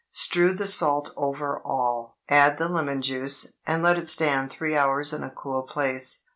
Strew 0.11 0.55
the 0.55 0.65
salt 0.65 1.13
over 1.15 1.61
all, 1.63 2.17
add 2.27 2.57
the 2.57 2.67
lemon 2.67 3.03
juice, 3.03 3.53
and 3.67 3.83
let 3.83 3.99
it 3.99 4.09
stand 4.09 4.49
three 4.49 4.75
hours 4.75 5.13
in 5.13 5.21
a 5.21 5.29
cool 5.29 5.61
place. 5.61 6.21